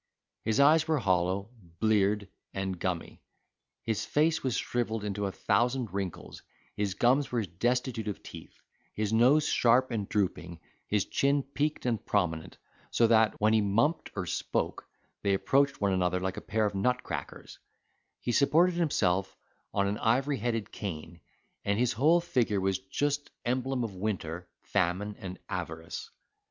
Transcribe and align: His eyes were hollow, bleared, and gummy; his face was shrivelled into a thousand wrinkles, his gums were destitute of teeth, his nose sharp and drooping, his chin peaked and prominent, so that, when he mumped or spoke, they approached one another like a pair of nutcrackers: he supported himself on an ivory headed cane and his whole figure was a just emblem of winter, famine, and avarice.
His 0.43 0.59
eyes 0.59 0.87
were 0.87 0.97
hollow, 0.97 1.51
bleared, 1.79 2.27
and 2.55 2.79
gummy; 2.79 3.21
his 3.83 4.03
face 4.03 4.41
was 4.41 4.55
shrivelled 4.57 5.03
into 5.03 5.27
a 5.27 5.31
thousand 5.31 5.93
wrinkles, 5.93 6.41
his 6.75 6.95
gums 6.95 7.31
were 7.31 7.43
destitute 7.43 8.07
of 8.07 8.23
teeth, 8.23 8.63
his 8.95 9.13
nose 9.13 9.45
sharp 9.47 9.91
and 9.91 10.09
drooping, 10.09 10.59
his 10.87 11.05
chin 11.05 11.43
peaked 11.43 11.85
and 11.85 12.03
prominent, 12.03 12.57
so 12.89 13.05
that, 13.05 13.39
when 13.39 13.53
he 13.53 13.61
mumped 13.61 14.09
or 14.15 14.25
spoke, 14.25 14.87
they 15.21 15.35
approached 15.35 15.79
one 15.79 15.93
another 15.93 16.19
like 16.19 16.37
a 16.37 16.41
pair 16.41 16.65
of 16.65 16.73
nutcrackers: 16.73 17.59
he 18.19 18.31
supported 18.31 18.73
himself 18.73 19.37
on 19.71 19.85
an 19.85 19.99
ivory 19.99 20.37
headed 20.37 20.71
cane 20.71 21.21
and 21.63 21.77
his 21.77 21.93
whole 21.93 22.19
figure 22.19 22.59
was 22.59 22.79
a 22.79 22.89
just 22.89 23.29
emblem 23.45 23.83
of 23.83 23.93
winter, 23.93 24.47
famine, 24.63 25.15
and 25.19 25.37
avarice. 25.47 26.09